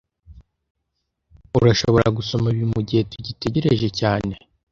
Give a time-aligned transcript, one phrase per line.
[1.57, 4.33] Urashobora gusoma ibi mugihe tugitegereje cyane